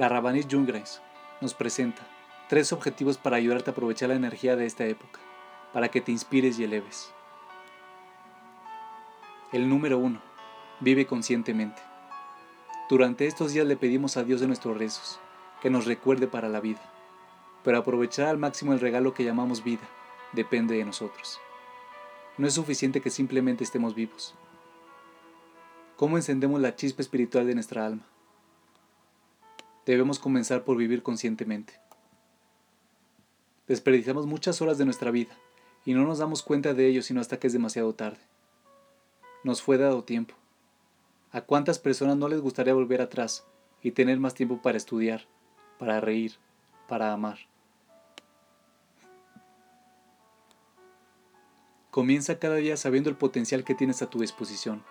[0.00, 1.02] La Rabanit Jungreis
[1.42, 2.00] nos presenta
[2.48, 5.20] tres objetivos para ayudarte a aprovechar la energía de esta época,
[5.74, 7.12] para que te inspires y eleves.
[9.52, 10.22] El número uno,
[10.80, 11.82] vive conscientemente.
[12.88, 15.20] Durante estos días le pedimos a Dios de nuestros rezos,
[15.60, 16.80] que nos recuerde para la vida,
[17.62, 19.86] pero aprovechar al máximo el regalo que llamamos vida
[20.32, 21.38] depende de nosotros.
[22.38, 24.34] No es suficiente que simplemente estemos vivos.
[25.96, 28.06] ¿Cómo encendemos la chispa espiritual de nuestra alma?
[29.86, 31.80] Debemos comenzar por vivir conscientemente.
[33.66, 35.36] Desperdiciamos muchas horas de nuestra vida
[35.84, 38.20] y no nos damos cuenta de ello sino hasta que es demasiado tarde.
[39.42, 40.34] Nos fue dado tiempo.
[41.32, 43.46] ¿A cuántas personas no les gustaría volver atrás
[43.82, 45.26] y tener más tiempo para estudiar,
[45.78, 46.34] para reír,
[46.88, 47.38] para amar?
[51.90, 54.84] Comienza cada día sabiendo el potencial que tienes a tu disposición.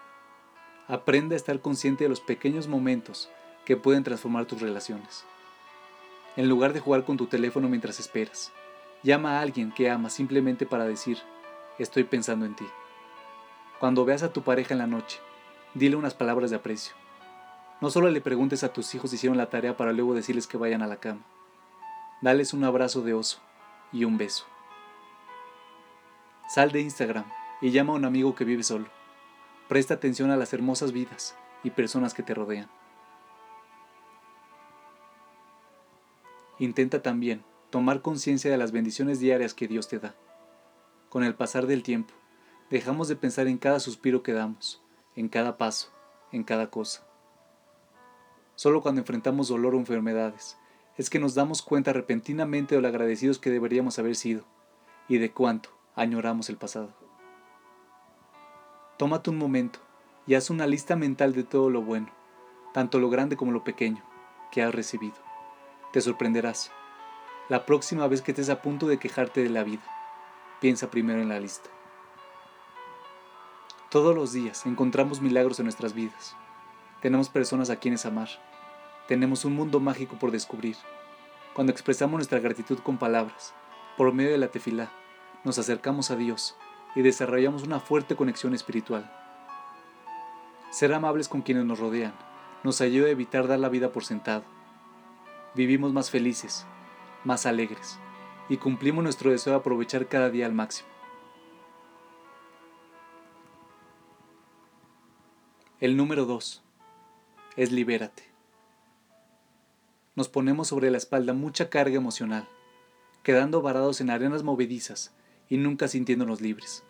[0.87, 3.29] Aprende a estar consciente de los pequeños momentos
[3.69, 5.23] que pueden transformar tus relaciones.
[6.35, 8.51] En lugar de jugar con tu teléfono mientras esperas,
[9.01, 11.19] Llama a alguien que amas simplemente para decir,
[11.77, 12.65] estoy pensando en ti.
[13.79, 15.21] Cuando veas a tu pareja en la noche,
[15.73, 16.93] dile unas palabras de aprecio.
[17.79, 20.57] No solo le preguntes a tus hijos si hicieron la tarea para luego decirles que
[20.57, 21.21] vayan a la cama.
[22.21, 23.39] Dales un abrazo de oso
[23.93, 24.45] y un beso.
[26.49, 27.25] Sal de Instagram
[27.61, 28.87] y llama a un amigo que vive solo.
[29.69, 32.69] Presta atención a las hermosas vidas y personas que te rodean.
[36.59, 40.13] Intenta también tomar conciencia de las bendiciones diarias que Dios te da.
[41.07, 42.13] Con el pasar del tiempo,
[42.69, 44.81] dejamos de pensar en cada suspiro que damos,
[45.15, 45.91] en cada paso,
[46.31, 47.07] en cada cosa.
[48.55, 50.57] Solo cuando enfrentamos dolor o enfermedades,
[50.97, 54.43] es que nos damos cuenta repentinamente de lo agradecidos que deberíamos haber sido
[55.07, 56.93] y de cuánto añoramos el pasado.
[58.97, 59.79] Tómate un momento
[60.27, 62.09] y haz una lista mental de todo lo bueno,
[62.73, 64.03] tanto lo grande como lo pequeño,
[64.51, 65.28] que has recibido.
[65.91, 66.71] Te sorprenderás
[67.49, 69.81] la próxima vez que estés a punto de quejarte de la vida,
[70.61, 71.71] piensa primero en la lista.
[73.89, 76.35] Todos los días encontramos milagros en nuestras vidas.
[77.01, 78.29] Tenemos personas a quienes amar.
[79.07, 80.75] Tenemos un mundo mágico por descubrir.
[81.55, 83.55] Cuando expresamos nuestra gratitud con palabras,
[83.97, 84.91] por medio de la tefilá,
[85.43, 86.55] nos acercamos a Dios
[86.93, 89.11] y desarrollamos una fuerte conexión espiritual.
[90.69, 92.13] Ser amables con quienes nos rodean
[92.63, 94.58] nos ayuda a evitar dar la vida por sentado.
[95.55, 96.67] Vivimos más felices,
[97.23, 97.97] más alegres
[98.49, 100.87] y cumplimos nuestro deseo de aprovechar cada día al máximo.
[105.79, 106.61] El número 2
[107.55, 108.23] es libérate.
[110.15, 112.47] Nos ponemos sobre la espalda mucha carga emocional,
[113.23, 115.15] quedando varados en arenas movedizas
[115.49, 116.83] y nunca sintiéndonos libres.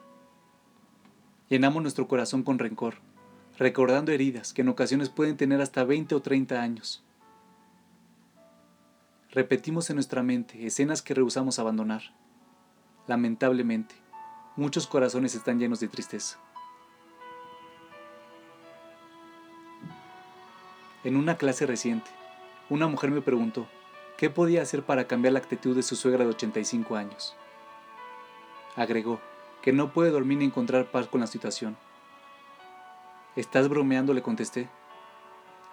[1.47, 2.95] Llenamos nuestro corazón con rencor,
[3.57, 7.03] recordando heridas que en ocasiones pueden tener hasta 20 o 30 años
[9.31, 12.01] Repetimos en nuestra mente escenas que rehusamos abandonar.
[13.05, 13.93] Lamentablemente,
[14.55, 16.39] muchos corazones están llenos de tristeza.
[21.03, 22.09] En una clase reciente,
[22.71, 23.67] una mujer me preguntó
[24.17, 27.35] qué podía hacer para cambiar la actitud de su suegra de 85 años.
[28.75, 29.21] Agregó
[29.61, 31.77] que no puede dormir ni encontrar paz con la situación.
[33.35, 34.15] ¿Estás bromeando?
[34.15, 34.69] le contesté.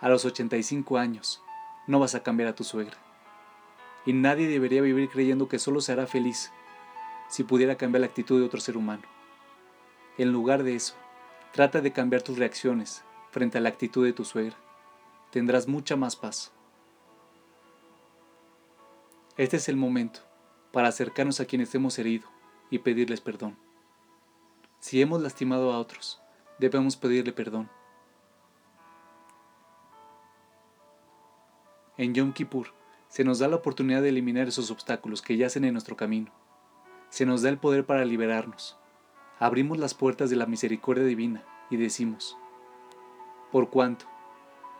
[0.02, 1.42] A los 85 años,
[1.86, 3.05] no vas a cambiar a tu suegra
[4.06, 6.52] y nadie debería vivir creyendo que solo se hará feliz
[7.28, 9.02] si pudiera cambiar la actitud de otro ser humano.
[10.16, 10.94] En lugar de eso,
[11.52, 14.56] trata de cambiar tus reacciones frente a la actitud de tu suegra.
[15.30, 16.52] Tendrás mucha más paz.
[19.36, 20.20] Este es el momento
[20.72, 22.28] para acercarnos a quienes hemos herido
[22.70, 23.56] y pedirles perdón.
[24.80, 26.20] Si hemos lastimado a otros,
[26.58, 27.68] debemos pedirle perdón.
[31.98, 32.72] En Yom Kippur,
[33.16, 36.30] se nos da la oportunidad de eliminar esos obstáculos que yacen en nuestro camino.
[37.08, 38.76] Se nos da el poder para liberarnos.
[39.38, 42.36] Abrimos las puertas de la misericordia divina y decimos,
[43.50, 44.04] por cuanto,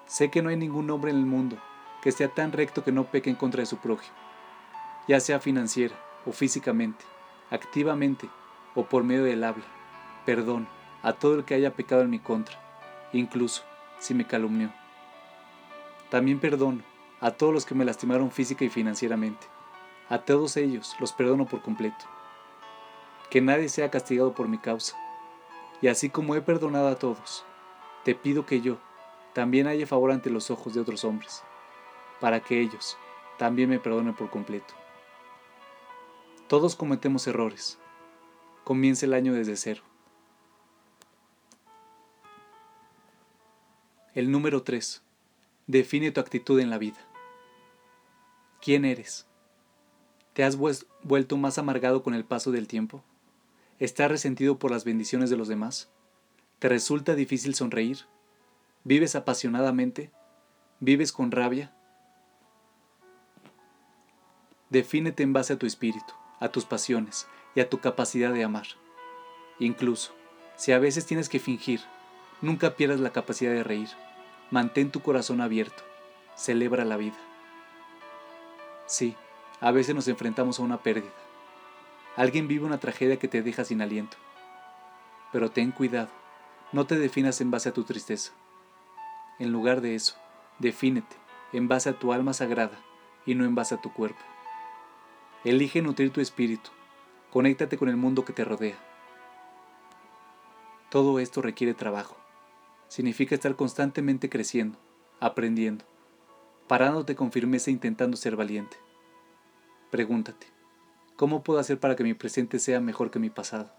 [0.04, 1.56] sé que no hay ningún hombre en el mundo
[2.02, 4.14] que esté tan recto que no peque en contra de su prójimo,
[5.08, 5.96] ya sea financiera
[6.26, 7.06] o físicamente,
[7.50, 8.28] activamente
[8.74, 9.64] o por medio del habla.
[10.26, 10.68] Perdón
[11.02, 12.58] a todo el que haya pecado en mi contra,
[13.14, 13.62] incluso
[13.98, 14.70] si me calumnió.
[16.10, 16.95] También perdono
[17.26, 19.48] a todos los que me lastimaron física y financieramente.
[20.08, 22.04] A todos ellos los perdono por completo.
[23.30, 24.96] Que nadie sea castigado por mi causa.
[25.82, 27.44] Y así como he perdonado a todos,
[28.04, 28.78] te pido que yo
[29.32, 31.42] también haya favor ante los ojos de otros hombres,
[32.20, 32.96] para que ellos
[33.38, 34.74] también me perdonen por completo.
[36.46, 37.76] Todos cometemos errores.
[38.62, 39.82] Comienza el año desde cero.
[44.14, 45.02] El número 3.
[45.66, 46.98] Define tu actitud en la vida.
[48.60, 49.26] ¿Quién eres?
[50.32, 53.02] ¿Te has vuelto más amargado con el paso del tiempo?
[53.78, 55.88] ¿Estás resentido por las bendiciones de los demás?
[56.58, 58.00] ¿Te resulta difícil sonreír?
[58.84, 60.10] ¿Vives apasionadamente?
[60.80, 61.72] ¿Vives con rabia?
[64.70, 68.66] Defínete en base a tu espíritu, a tus pasiones y a tu capacidad de amar.
[69.58, 70.12] Incluso,
[70.56, 71.80] si a veces tienes que fingir,
[72.42, 73.88] nunca pierdas la capacidad de reír.
[74.50, 75.82] Mantén tu corazón abierto.
[76.36, 77.16] Celebra la vida.
[78.86, 79.16] Sí,
[79.60, 81.12] a veces nos enfrentamos a una pérdida.
[82.16, 84.16] Alguien vive una tragedia que te deja sin aliento.
[85.32, 86.08] Pero ten cuidado,
[86.72, 88.32] no te definas en base a tu tristeza.
[89.38, 90.14] En lugar de eso,
[90.58, 91.16] defínete
[91.52, 92.78] en base a tu alma sagrada
[93.26, 94.20] y no en base a tu cuerpo.
[95.44, 96.70] Elige nutrir tu espíritu,
[97.32, 98.76] conéctate con el mundo que te rodea.
[100.90, 102.16] Todo esto requiere trabajo.
[102.88, 104.78] Significa estar constantemente creciendo,
[105.20, 105.84] aprendiendo,
[106.68, 108.76] parándote con firmeza intentando ser valiente.
[109.90, 110.46] Pregúntate,
[111.16, 113.72] ¿cómo puedo hacer para que mi presente sea mejor que mi pasado?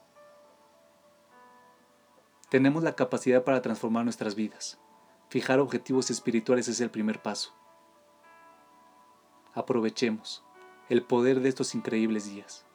[2.49, 4.79] Tenemos la capacidad para transformar nuestras vidas.
[5.29, 7.53] Fijar objetivos espirituales es el primer paso.
[9.53, 10.43] Aprovechemos
[10.87, 12.66] el poder de estos increíbles días.